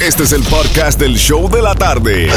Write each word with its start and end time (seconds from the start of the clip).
Este 0.00 0.22
es 0.22 0.30
el 0.30 0.44
podcast 0.44 1.00
del 1.00 1.16
show 1.16 1.50
de 1.50 1.60
la 1.60 1.74
tarde. 1.74 2.30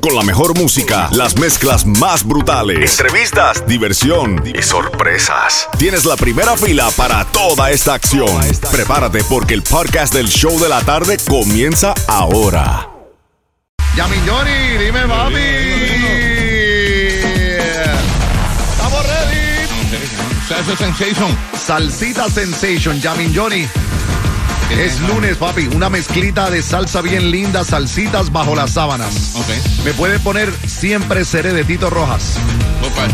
Con 0.00 0.16
la 0.16 0.22
mejor 0.22 0.56
música, 0.56 1.10
las 1.12 1.36
mezclas 1.36 1.84
más 1.84 2.26
brutales, 2.26 2.98
entrevistas, 2.98 3.66
diversión 3.66 4.42
y 4.46 4.62
sorpresas. 4.62 5.68
Tienes 5.78 6.06
la 6.06 6.16
primera 6.16 6.56
fila 6.56 6.90
para 6.96 7.26
toda 7.26 7.70
esta 7.70 7.92
acción. 7.92 8.40
Prepárate 8.70 9.22
porque 9.24 9.52
el 9.52 9.62
podcast 9.62 10.14
del 10.14 10.26
show 10.26 10.58
de 10.58 10.70
la 10.70 10.80
tarde 10.80 11.18
comienza 11.28 11.92
ahora. 12.08 12.88
Yamin 13.94 14.20
Johnny, 14.26 14.78
dime 14.82 15.06
mami. 15.06 15.38
Estamos 18.72 19.06
ready. 19.06 19.68
Salsa 20.48 20.76
Sensation. 20.78 21.38
Salsita 21.62 22.30
Sensation, 22.30 22.98
Yamin 23.02 23.34
Johnny. 23.36 23.68
Es 24.78 25.00
lunes, 25.00 25.36
papi. 25.36 25.68
Una 25.68 25.88
mezclita 25.88 26.50
de 26.50 26.62
salsa 26.62 27.00
bien 27.02 27.30
linda, 27.30 27.64
salsitas 27.64 28.32
bajo 28.32 28.54
las 28.54 28.72
sábanas. 28.72 29.34
Ok. 29.36 29.84
Me 29.84 29.92
puede 29.92 30.18
poner 30.18 30.52
siempre 30.66 31.24
seré 31.24 31.52
de 31.52 31.64
Tito 31.64 31.90
Rojas. 31.90 32.36
Opa. 32.82 33.08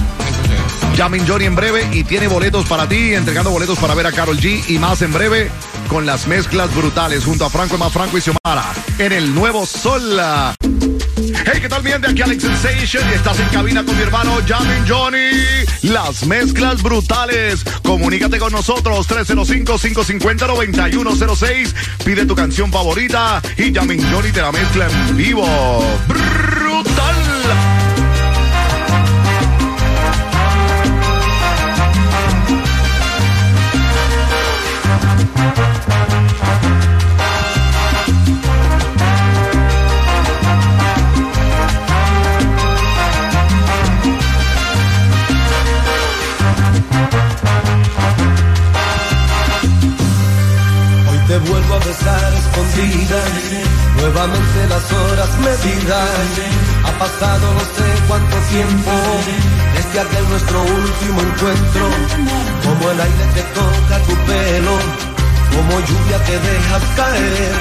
Yamin 0.97 1.27
Johnny 1.29 1.45
en 1.45 1.55
breve 1.55 1.89
y 1.93 2.03
tiene 2.05 2.27
boletos 2.27 2.67
para 2.67 2.89
ti, 2.89 3.15
entregando 3.15 3.51
boletos 3.51 3.79
para 3.79 3.95
ver 3.95 4.07
a 4.07 4.13
Carol 4.13 4.39
G 4.39 4.69
y 4.69 4.79
más 4.79 5.01
en 5.03 5.13
breve 5.13 5.51
con 5.89 6.07
las 6.07 6.27
mezclas 6.27 6.75
brutales 6.75 7.25
junto 7.25 7.45
a 7.45 7.51
Franco 7.51 7.79
Más 7.79 7.93
Franco 7.93 8.19
y 8.19 8.21
Xiomara 8.21 8.65
en 8.99 9.13
el 9.13 9.35
nuevo 9.35 9.65
Sol. 9.65 10.21
Hey, 11.51 11.61
¿qué 11.63 11.69
tal 11.69 11.83
mi 11.83 11.91
gente? 11.91 12.09
Aquí 12.09 12.21
Alex 12.21 12.43
Sensation 12.43 13.03
y 13.11 13.15
estás 13.15 13.41
en 13.41 13.49
cabina 13.49 13.83
con 13.83 13.97
mi 13.97 14.03
hermano 14.03 14.45
Yamin 14.45 14.87
Johnny. 14.87 15.31
Las 15.83 16.27
mezclas 16.27 16.83
brutales. 16.83 17.65
Comunícate 17.83 18.39
con 18.39 18.53
nosotros 18.53 19.09
305-550-9106. 19.09 21.73
Pide 22.05 22.27
tu 22.27 22.35
canción 22.35 22.71
favorita 22.71 23.41
y 23.57 23.73
Yamin 23.73 24.03
Johnny 24.13 24.31
te 24.31 24.43
la 24.43 24.53
mezcla 24.53 24.91
en 24.91 25.17
vivo. 25.17 25.47
Brutal. 26.07 26.58
Nuevamente 53.97 54.67
las 54.69 54.93
horas 54.93 55.31
medidas. 55.39 56.11
Ha 56.85 56.93
pasado 56.99 57.55
no 57.55 57.61
sé 57.61 57.87
cuánto 58.07 58.37
tiempo 58.51 58.91
desde 59.75 60.01
aquel 60.01 60.29
nuestro 60.29 60.63
último 60.63 61.21
encuentro. 61.21 61.89
Como 62.65 62.91
el 62.91 63.01
aire 63.01 63.27
que 63.35 63.43
toca 63.59 63.99
tu 64.07 64.15
pelo, 64.27 64.75
como 65.55 65.81
lluvia 65.81 66.25
que 66.25 66.39
dejas 66.39 66.83
caer. 66.97 67.53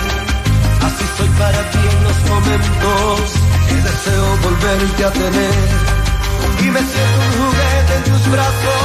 Así 0.86 1.06
soy 1.18 1.30
para 1.40 1.70
ti 1.72 1.80
en 1.94 2.04
los 2.04 2.18
momentos 2.30 3.22
que 3.68 3.76
deseo 3.76 4.38
volverte 4.44 5.06
a 5.06 5.12
tener. 5.12 5.98
Y 6.60 6.72
me 6.72 6.80
siento 6.80 7.20
un 7.26 7.32
juguete 7.42 7.94
en 7.98 8.04
tus 8.04 8.32
brazos, 8.32 8.77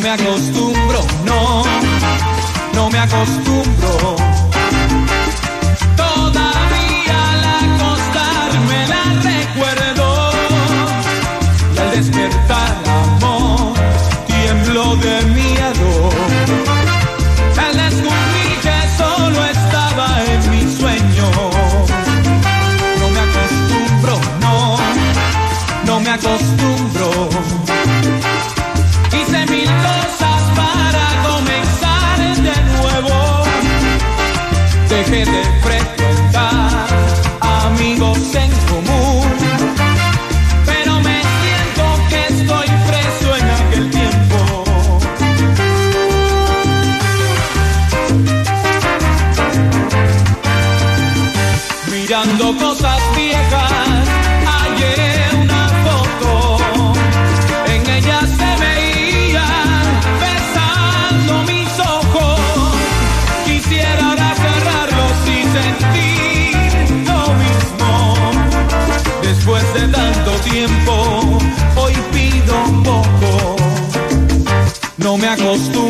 me 0.00 0.10
acostumbro, 0.10 1.00
no, 1.24 1.62
no 2.74 2.90
me 2.90 2.98
acostumbro. 2.98 3.79
acostumbré 75.32 75.89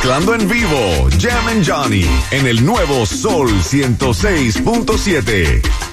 mezclando 0.00 0.34
en 0.34 0.48
vivo 0.48 1.10
Jam 1.18 1.48
and 1.48 1.62
Johnny 1.62 2.06
en 2.30 2.46
el 2.46 2.64
nuevo 2.64 3.04
Sol 3.04 3.50
106.7. 3.50 5.89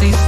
something 0.00 0.27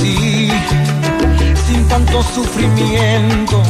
sin 0.00 1.88
tanto 1.88 2.22
sufrimiento? 2.22 3.62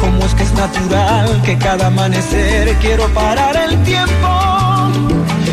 ¿Cómo 0.00 0.24
es 0.24 0.34
que 0.34 0.42
es 0.44 0.52
natural 0.54 1.42
que 1.44 1.58
cada 1.58 1.88
amanecer 1.88 2.74
quiero 2.80 3.06
parar 3.08 3.56
el 3.56 3.82
tiempo? 3.82 4.28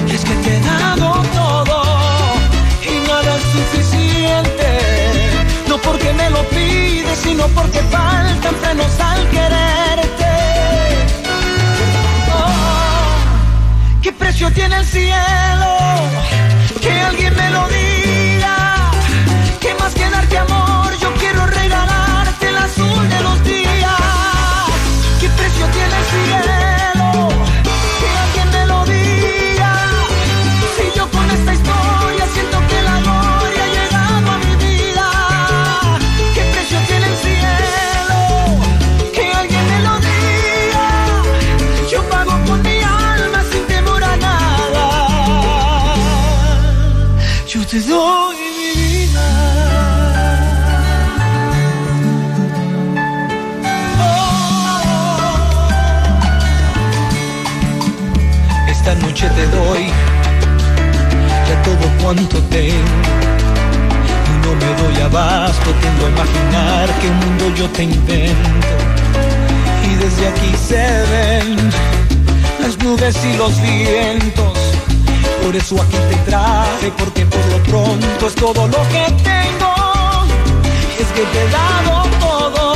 Y 0.08 0.16
es 0.16 0.24
que 0.24 0.34
te 0.44 0.56
he 0.56 0.60
dado 0.62 1.22
todo 1.34 1.84
y 2.82 3.08
nada 3.08 3.36
es 3.36 3.44
suficiente. 3.58 4.70
No 5.68 5.78
porque 5.78 6.14
me 6.14 6.30
lo 6.30 6.44
pides, 6.50 7.20
sino 7.24 7.48
porque 7.50 7.80
faltan 7.92 8.56
frenos 8.56 9.00
al 9.00 9.30
quererte. 9.30 10.34
Oh, 12.34 14.02
¿Qué 14.02 14.12
precio 14.14 14.50
tiene 14.52 14.78
el 14.78 14.86
cielo? 14.86 15.72
Que 16.82 16.92
alguien 17.02 17.36
me 17.36 17.50
lo 17.50 17.68
diga. 17.68 17.89
Te 47.70 47.80
doy 47.82 48.36
mi 48.36 48.74
vida. 48.74 48.89
Noche 59.10 59.28
te 59.30 59.48
doy 59.48 59.88
ya 61.48 61.64
todo 61.64 61.86
cuanto 62.02 62.38
tengo. 62.44 62.96
Y 64.30 64.34
no 64.46 64.52
me 64.62 64.70
doy 64.82 65.02
abasto, 65.02 65.72
tiendo 65.82 66.06
a 66.06 66.10
imaginar 66.10 66.90
que 67.00 67.08
un 67.08 67.20
mundo 67.20 67.56
yo 67.56 67.68
te 67.70 67.84
invento. 67.84 68.76
Y 69.90 69.96
desde 69.96 70.28
aquí 70.28 70.52
se 70.70 70.86
ven 71.12 71.56
las 72.62 72.78
nubes 72.84 73.16
y 73.26 73.38
los 73.38 73.60
vientos. 73.62 74.58
Por 75.44 75.56
eso 75.56 75.82
aquí 75.82 75.98
te 76.10 76.18
traje, 76.30 76.92
porque 76.96 77.26
por 77.26 77.44
lo 77.48 77.58
pronto 77.64 78.28
es 78.28 78.36
todo 78.36 78.68
lo 78.68 78.82
que 78.94 79.06
tengo. 79.24 79.74
Es 81.02 81.08
que 81.16 81.24
te 81.32 81.40
he 81.42 81.50
dado 81.50 82.08
todo 82.20 82.76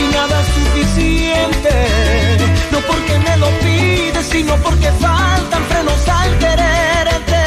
y 0.00 0.14
nada 0.14 0.40
es 0.42 0.48
suficiente. 0.58 1.74
No 2.70 2.78
porque 2.80 3.18
me 3.18 3.36
lo 3.38 3.48
pides, 3.58 3.85
sino 4.36 4.54
porque 4.58 4.92
faltan 5.00 5.62
frenos 5.64 6.08
al 6.08 6.38
quererte. 6.38 7.44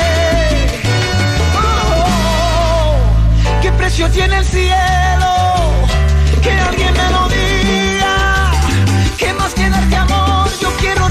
Oh, 1.55 2.95
¿Qué 3.61 3.71
precio 3.73 4.09
tiene 4.09 4.37
el 4.37 4.45
cielo? 4.45 5.31
Que 6.41 6.51
alguien 6.51 6.93
me 6.93 7.09
lo 7.11 7.29
diga. 7.29 8.51
¿Qué 9.19 9.31
más 9.35 9.53
que 9.53 9.69
darte 9.69 9.95
amor? 9.95 10.49
Yo 10.59 10.69
quiero 10.77 11.07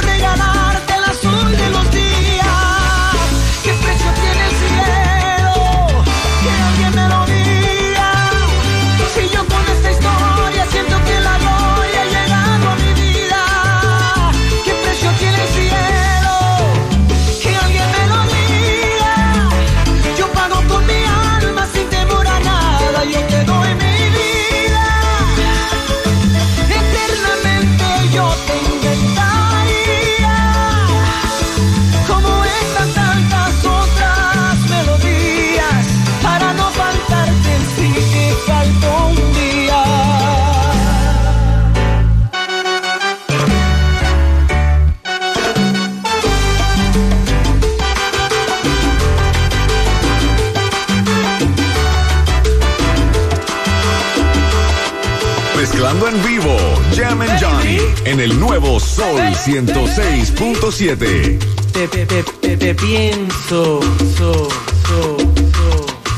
Jam 56.94 57.20
and 57.20 57.38
Johnny 57.40 57.78
en 58.04 58.20
el 58.20 58.38
nuevo 58.38 58.78
Sol 58.80 59.20
106.7. 59.20 61.38
Te, 61.72 61.88
te, 61.88 62.06
te, 62.06 62.22
te, 62.22 62.56
te 62.56 62.74
pienso, 62.74 63.80
so, 64.16 64.16
so, 64.16 64.48
so, 64.86 65.16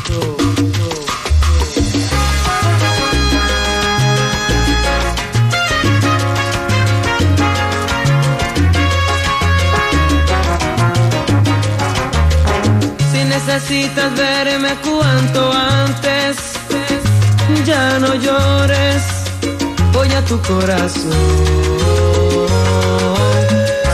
so, 0.06 0.36
so. 0.76 0.90
Si 13.12 13.24
necesitas 13.24 14.14
verme 14.16 14.74
cuanto 14.82 15.52
antes, 15.52 16.36
ya 17.66 17.98
no 17.98 18.14
llores, 18.14 19.02
voy 19.92 20.12
a 20.12 20.24
tu 20.24 20.40
corazón. 20.42 21.12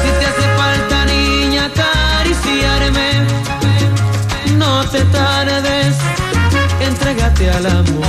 Si 0.03 0.09
te 0.19 0.25
hace 0.31 0.47
falta 0.61 1.05
niña 1.07 1.71
acariciarme, 1.71 3.09
no 4.57 4.85
te 4.91 5.01
tardes, 5.05 5.97
entrégate 6.81 7.51
al 7.51 7.67
amor. 7.67 8.07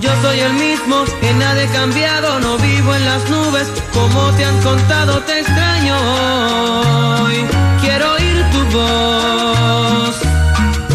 Yo 0.00 0.10
soy 0.22 0.40
el 0.40 0.54
mismo, 0.54 1.04
que 1.20 1.32
nada 1.34 1.62
he 1.62 1.68
cambiado, 1.68 2.40
no 2.40 2.58
vivo 2.58 2.94
en 2.94 3.04
las 3.04 3.28
nubes, 3.28 3.68
como 3.92 4.30
te 4.36 4.44
han 4.44 4.60
contado, 4.62 5.20
te 5.20 5.40
extraño 5.40 5.96
hoy. 7.22 7.36
Quiero 7.80 8.12
oír 8.12 8.44
tu 8.52 8.78
voz, 8.78 10.16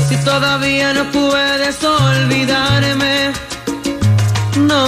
si 0.08 0.16
todavía 0.24 0.94
no 0.94 1.04
puedes 1.12 1.84
olvidarme, 1.84 3.34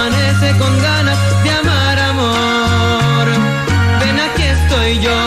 amanece 0.00 0.56
con 0.56 0.82
ganas 0.82 1.18
de 1.44 1.50
amar 1.50 1.98
amor. 1.98 3.26
Ven 4.00 4.18
aquí 4.18 4.42
estoy 4.42 4.98
yo. 5.00 5.20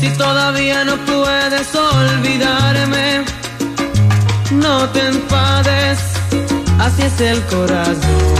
Si 0.00 0.08
todavía 0.18 0.84
no 0.84 0.96
puedes 0.98 1.74
olvidarme, 1.74 3.24
no 4.50 4.88
te 4.90 5.00
enfades, 5.06 5.98
así 6.78 7.02
es 7.02 7.20
el 7.20 7.42
corazón. 7.46 8.35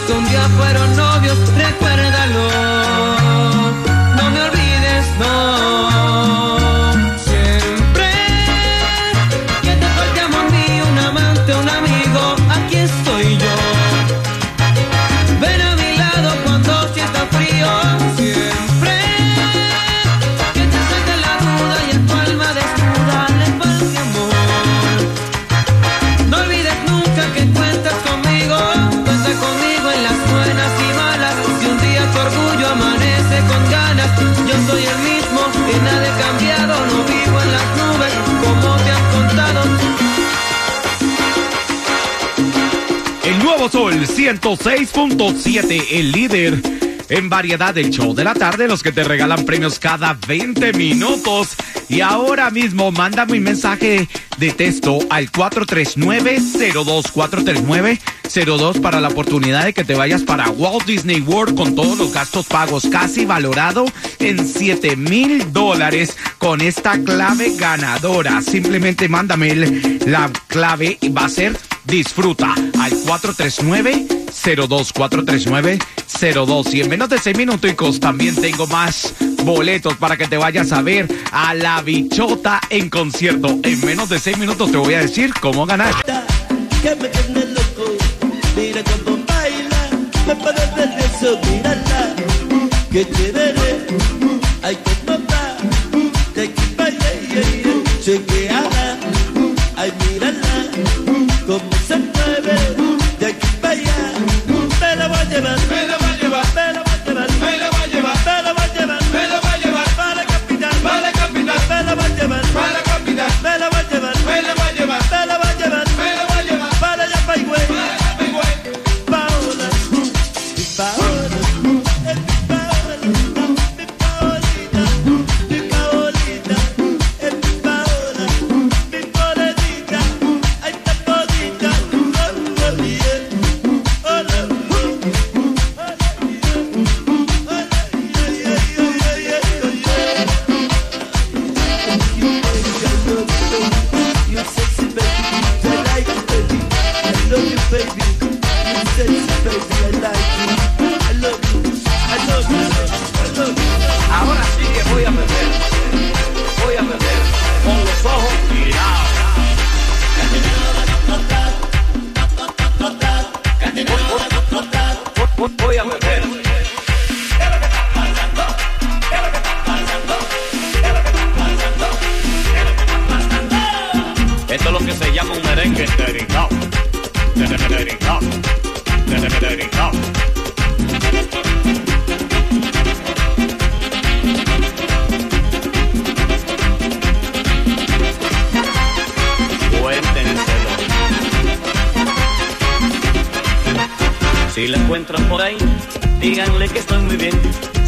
Que 0.00 0.12
un 0.12 0.24
día 0.24 0.48
fueron 0.56 0.96
novios. 0.96 1.51
100.7, 45.16 45.86
el 45.90 46.12
líder 46.12 46.60
en 47.10 47.28
variedad 47.28 47.74
del 47.74 47.90
show 47.90 48.14
de 48.14 48.24
la 48.24 48.32
tarde, 48.32 48.66
los 48.66 48.82
que 48.82 48.92
te 48.92 49.04
regalan 49.04 49.44
premios 49.44 49.78
cada 49.78 50.16
20 50.26 50.72
minutos. 50.72 51.50
Y 51.88 52.00
ahora 52.00 52.50
mismo, 52.50 52.90
mándame 52.90 53.36
un 53.36 53.44
mensaje 53.44 54.08
de 54.38 54.52
texto 54.52 55.00
al 55.10 55.30
439-02, 55.30 57.12
439-02 57.12 58.80
para 58.80 59.00
la 59.00 59.08
oportunidad 59.08 59.66
de 59.66 59.74
que 59.74 59.84
te 59.84 59.94
vayas 59.94 60.22
para 60.22 60.48
Walt 60.48 60.86
Disney 60.86 61.20
World 61.20 61.56
con 61.56 61.74
todos 61.74 61.98
los 61.98 62.14
gastos 62.14 62.46
pagos, 62.46 62.86
casi 62.90 63.26
valorado 63.26 63.84
en 64.18 64.46
7 64.48 64.96
mil 64.96 65.52
dólares 65.52 66.16
con 66.38 66.62
esta 66.62 66.98
clave 67.04 67.54
ganadora. 67.58 68.40
Simplemente 68.40 69.08
mándame 69.08 69.54
la 70.06 70.30
clave 70.46 70.96
y 71.02 71.10
va 71.10 71.26
a 71.26 71.28
ser 71.28 71.58
disfruta 71.84 72.54
al 72.78 72.90
439 72.90 74.21
02-439-0210. 74.32 76.88
Menos 76.88 77.08
de 77.08 77.18
6 77.18 77.36
minuticos 77.36 77.98
también 78.00 78.34
tengo 78.36 78.66
más 78.66 79.14
boletos 79.44 79.96
para 79.96 80.16
que 80.16 80.26
te 80.26 80.36
vayas 80.36 80.72
a 80.72 80.82
ver 80.82 81.08
a 81.30 81.54
la 81.54 81.80
bichota 81.82 82.60
en 82.70 82.90
concierto. 82.90 83.60
En 83.62 83.84
menos 83.84 84.08
de 84.08 84.18
6 84.18 84.38
minutos 84.38 84.70
te 84.70 84.78
voy 84.78 84.94
a 84.94 85.00
decir 85.00 85.32
cómo 85.40 85.66
ganar. 85.66 85.94
Que 86.82 86.96
me 86.96 87.08
tiene 87.08 87.44
loco, 87.46 87.84
mira 88.56 88.82
cómo 88.84 89.18
baila, 89.26 89.90
me 90.26 90.34
parece 90.36 90.84
eso, 91.06 91.38
mírala, 91.48 92.14
que 92.90 93.08
chévere, 93.08 93.86
hay 94.62 94.76
que 94.76 94.94
papá, 95.06 95.56
te 96.34 96.44
equipa, 96.44 96.86
chequeala, 98.04 98.98
ay 99.76 99.92
mírala, 100.10 100.54
cómo 101.46 101.70
se 101.86 101.96
mueve 101.98 103.01
la 105.40 106.01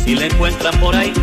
Si 0.04 0.14
la 0.14 0.26
encuentran 0.26 0.78
por 0.80 0.94
ahí, 0.94 1.14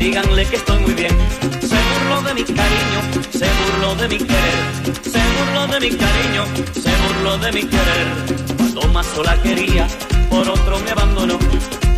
díganle 0.00 0.44
que 0.46 0.56
estoy 0.56 0.80
muy 0.80 0.94
bien. 0.94 1.16
Se 1.60 1.76
burló 1.76 2.22
de 2.22 2.34
mi 2.34 2.42
cariño, 2.42 3.00
se 3.30 3.46
burló 3.46 3.94
de 3.94 4.08
mi 4.08 4.18
querer. 4.18 4.58
Se 5.00 5.20
burló 5.36 5.66
de 5.68 5.80
mi 5.80 5.96
cariño, 5.96 6.44
se 6.74 6.90
burló 7.02 7.38
de 7.38 7.52
mi 7.52 7.62
querer. 7.62 8.08
Cuando 8.56 8.82
más 8.88 9.06
sola 9.06 9.40
quería, 9.40 9.86
por 10.28 10.48
otro 10.48 10.80
me 10.80 10.90
abandonó. 10.90 11.38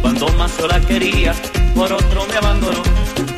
Cuando 0.02 0.28
más 0.34 0.50
sola 0.50 0.78
quería, 0.80 1.32
por 1.74 1.90
otro 1.90 2.26
me 2.26 2.36
abandonó. 2.36 2.82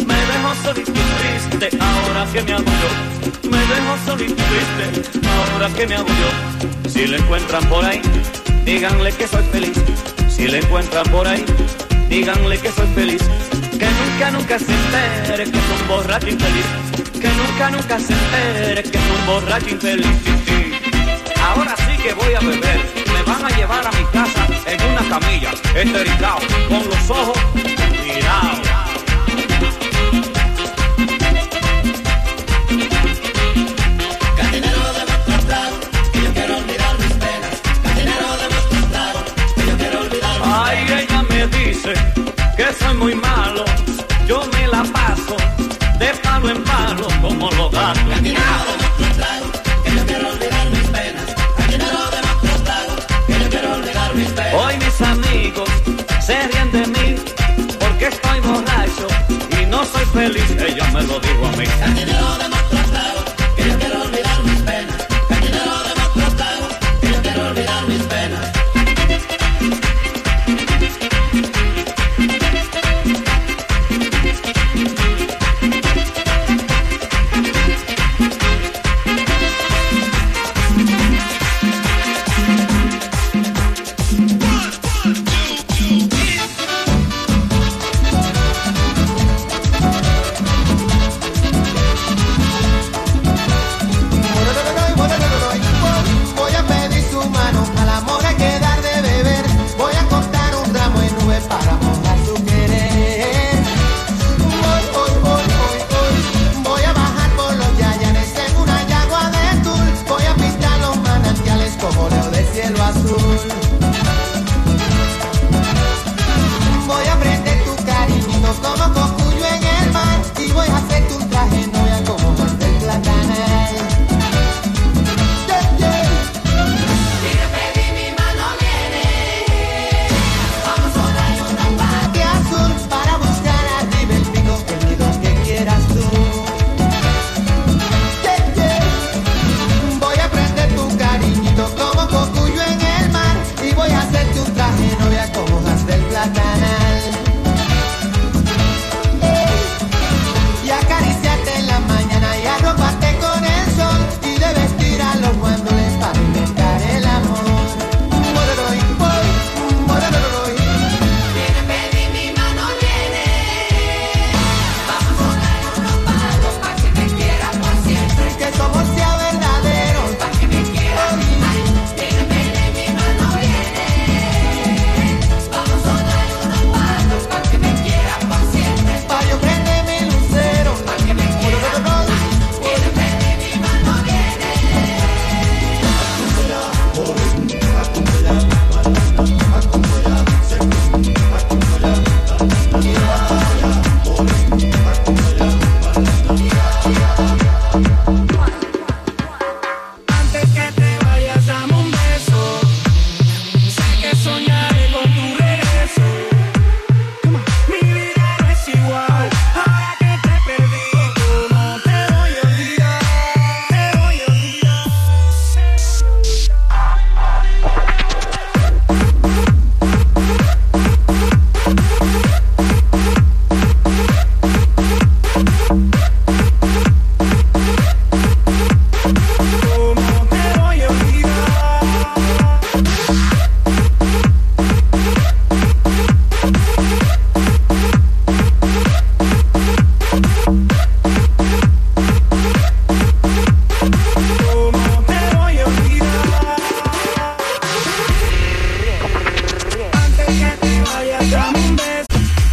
Me 0.05 0.14
dejó 0.14 0.55
solito 0.64 0.92
triste, 0.92 1.79
ahora 1.79 2.26
que 2.33 2.42
me 2.42 2.53
hago 2.55 2.64
yo. 2.64 3.50
Me 3.50 3.59
dejó 3.59 3.96
solito 4.05 4.35
triste, 4.35 5.29
ahora 5.29 5.68
que 5.76 5.87
me 5.87 5.94
hago 5.94 6.09
yo. 6.09 6.90
Si 6.90 7.07
la 7.07 7.18
encuentran 7.18 7.64
por 7.68 7.85
ahí, 7.85 8.03
díganle 8.64 9.12
que 9.12 9.29
soy 9.29 9.44
feliz. 9.53 9.79
Si 10.29 10.48
la 10.48 10.59
encuentran 10.59 11.05
por 11.12 11.29
ahí, 11.29 11.44
díganle 12.11 12.59
que 12.59 12.70
soy 12.73 12.87
feliz. 12.88 13.23
Que 13.79 13.87
nunca, 13.87 14.31
nunca 14.33 14.59
se 14.59 14.73
entere 14.73 15.44
que 15.44 15.59
es 15.59 15.81
un 15.81 15.88
borracho 15.88 16.29
infeliz. 16.29 16.66
Que 17.12 17.29
nunca, 17.29 17.70
nunca 17.70 17.99
se 17.99 18.12
entere 18.12 18.83
que 18.83 18.99
es 18.99 19.05
un 19.18 19.27
borracho 19.27 19.68
infeliz. 19.70 20.07
Ahora 21.49 21.75
sí 21.77 22.03
que 22.03 22.12
voy 22.12 22.35
a 22.35 22.40
beber. 22.40 22.81
Me 23.14 23.23
van 23.23 23.44
a 23.44 23.57
llevar 23.57 23.87
a 23.87 23.90
mi 23.92 24.05
casa 24.12 24.46
en 24.66 24.83
una 24.92 25.09
camilla, 25.09 25.53
estericado, 25.75 26.40
con 26.68 26.88
los 26.88 27.11
ojos 27.11 27.38
que 42.61 42.75
soy 42.75 42.94
muy 42.94 43.14
malo. 43.14 43.64
Yo 44.27 44.42
me 44.53 44.66
la 44.68 44.83
paso 44.85 45.37
de 45.99 46.09
palo 46.23 46.51
en 46.51 46.62
palo 46.62 47.09
como 47.23 47.51
los 47.53 47.70
gatos. 47.73 48.03
Cadenero 48.03 48.73
de 48.99 49.09
trago, 49.18 49.46
que 49.83 49.90
yo 49.96 50.07
quiero 50.07 50.29
olvidar 50.29 50.66
mis 50.70 50.88
penas. 50.88 51.29
Cadenero 51.57 52.03
de 52.14 52.64
trago, 52.66 52.94
que 53.27 53.33
yo 53.40 53.49
quiero 53.49 53.75
olvidar 53.77 54.14
mis 54.14 54.29
penas. 54.29 54.55
Hoy 54.55 54.75
mis 54.77 55.01
amigos 55.01 55.70
se 56.27 56.37
ríen 56.49 56.70
de 56.73 56.87
mí 56.94 57.09
porque 57.79 58.07
estoy 58.09 58.40
borracho 58.40 59.07
y 59.59 59.64
no 59.64 59.83
soy 59.87 60.05
feliz. 60.12 60.51
Ella 60.51 60.87
me 60.92 61.03
lo 61.03 61.18
dijo 61.18 61.46
a 61.46 61.53
mí. 61.53 61.64
De 61.64 62.70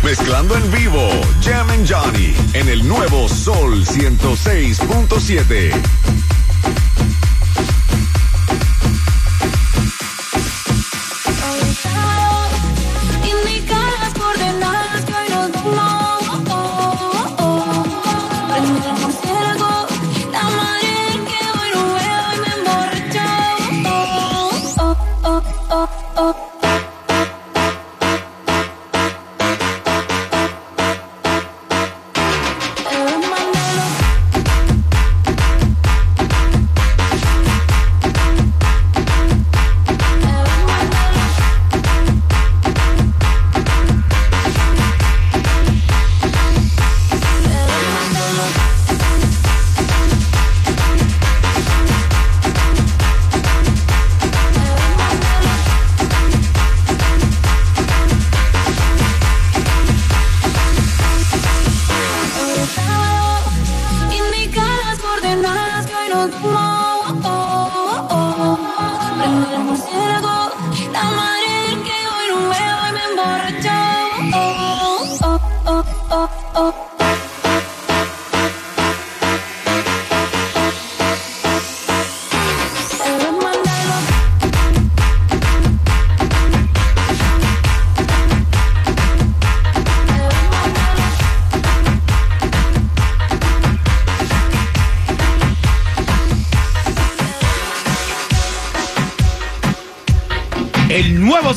Mezclando 0.04 0.56
en 0.56 0.72
vivo, 0.72 1.10
Jam 1.42 1.70
and 1.70 1.86
Johnny 1.86 2.34
en 2.54 2.70
el 2.70 2.88
nuevo 2.88 3.28
Sol 3.28 3.86
106.7. 3.86 6.37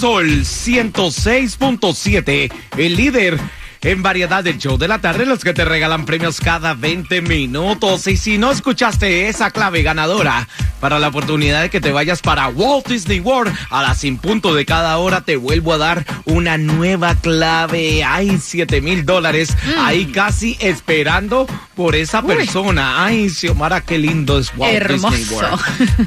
Sol 0.01 0.45
106.7, 0.45 2.53
el 2.79 2.97
líder 2.97 3.39
en 3.83 4.03
variedad 4.03 4.43
del 4.43 4.57
show 4.57 4.79
de 4.79 4.89
la 4.89 5.03
tarde, 5.03 5.27
los 5.27 5.45
que 5.45 5.53
te 5.53 5.67
regalan 5.67 6.07
premios 6.07 6.41
cada 6.41 6.73
20 6.73 7.21
minutos. 7.21 8.07
Y 8.07 8.17
si 8.17 8.39
no 8.39 8.51
escuchaste 8.51 9.29
esa 9.29 9.51
clave 9.51 9.83
ganadora 9.83 10.49
para 10.81 10.99
la 10.99 11.09
oportunidad 11.09 11.63
de 11.63 11.71
que 11.71 11.81
te 11.81 11.93
vayas 11.93 12.23
para 12.23 12.49
Walt 12.49 12.89
Disney 12.89 13.21
World 13.21 13.55
a 13.71 13.83
las 13.83 13.99
sin 13.99 14.17
punto 14.17 14.55
de 14.55 14.65
cada 14.65 14.97
hora, 14.99 15.21
te 15.21 15.37
vuelvo 15.37 15.75
a 15.75 15.79
dar 15.79 16.07
una 16.25 16.57
nueva 16.57 17.15
clave. 17.15 18.03
Ay, 18.03 18.39
7 18.41 18.81
mil 18.81 19.05
dólares 19.05 19.57
ahí 19.79 20.07
casi 20.07 20.57
esperando 20.61 21.47
por 21.77 21.95
esa 21.95 22.23
persona. 22.23 23.05
Ay, 23.05 23.29
Xiomara, 23.29 23.83
qué 23.83 23.99
lindo 23.99 24.39
es 24.39 24.53
Walt 24.57 24.75
Hermoso. 24.75 25.17
Disney 25.17 25.37
World. 25.37 25.61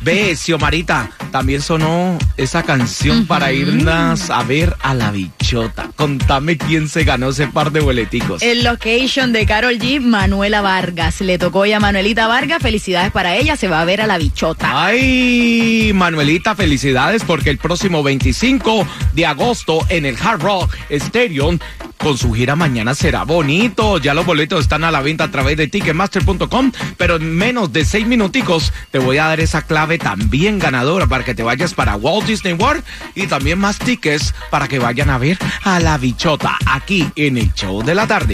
Ve, 0.03 0.35
Xiomarita, 0.35 1.11
también 1.31 1.61
sonó 1.61 2.17
esa 2.37 2.63
canción 2.63 3.25
para 3.25 3.51
irnos 3.51 4.29
a 4.29 4.43
ver 4.43 4.75
a 4.81 4.93
la 4.93 5.11
bichota. 5.11 5.89
Contame 5.95 6.57
quién 6.57 6.89
se 6.89 7.03
ganó 7.03 7.29
ese 7.29 7.47
par 7.47 7.71
de 7.71 7.79
boleticos. 7.79 8.41
El 8.41 8.63
location 8.63 9.33
de 9.33 9.45
Carol 9.45 9.77
G, 9.77 9.99
Manuela 9.99 10.61
Vargas. 10.61 11.21
Le 11.21 11.37
tocó 11.37 11.65
ya 11.65 11.77
a 11.77 11.79
Manuelita 11.79 12.27
Vargas. 12.27 12.61
Felicidades 12.61 13.11
para 13.11 13.35
ella. 13.35 13.55
Se 13.55 13.67
va 13.67 13.81
a 13.81 13.85
ver 13.85 14.01
a 14.01 14.07
la 14.07 14.17
bichota. 14.17 14.62
Ay, 14.63 15.91
Manuelita, 15.93 16.55
felicidades 16.55 17.23
porque 17.23 17.49
el 17.49 17.57
próximo 17.57 18.01
25 18.01 18.87
de 19.13 19.25
agosto 19.25 19.85
en 19.89 20.05
el 20.05 20.17
Hard 20.17 20.41
Rock 20.41 20.75
Stadium 20.89 21.59
con 21.97 22.17
su 22.17 22.33
gira 22.33 22.55
Mañana 22.55 22.95
será 22.95 23.23
bonito. 23.23 23.97
Ya 23.97 24.13
los 24.13 24.25
boletos 24.25 24.61
están 24.61 24.83
a 24.83 24.91
la 24.91 25.01
venta 25.01 25.25
a 25.25 25.31
través 25.31 25.57
de 25.57 25.67
ticketmaster.com, 25.67 26.71
pero 26.97 27.15
en 27.15 27.35
menos 27.35 27.71
de 27.71 27.85
seis 27.85 28.05
minuticos 28.05 28.73
te 28.91 28.99
voy 28.99 29.17
a 29.17 29.25
dar 29.25 29.39
esa 29.39 29.61
clave 29.61 29.97
también 29.97 30.59
ganadora 30.59 31.07
para 31.07 31.23
que 31.23 31.33
te 31.35 31.43
vayas 31.43 31.73
para 31.73 31.95
Walt 31.95 32.27
Disney 32.27 32.53
World 32.53 32.83
y 33.15 33.27
también 33.27 33.59
más 33.59 33.79
tickets 33.79 34.33
para 34.49 34.67
que 34.67 34.79
vayan 34.79 35.09
a 35.09 35.17
ver 35.17 35.37
a 35.63 35.79
la 35.79 35.97
bichota 35.97 36.57
aquí 36.65 37.09
en 37.15 37.37
el 37.37 37.53
show 37.53 37.83
de 37.83 37.95
la 37.95 38.07
tarde. 38.07 38.31